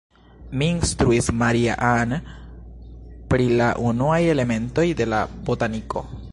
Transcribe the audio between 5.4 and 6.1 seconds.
botaniko.